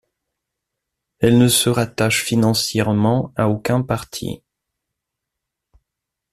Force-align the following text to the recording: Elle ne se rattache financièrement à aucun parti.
Elle 1.19 1.37
ne 1.37 1.47
se 1.47 1.69
rattache 1.69 2.23
financièrement 2.23 3.31
à 3.35 3.49
aucun 3.49 3.83
parti. 3.83 4.41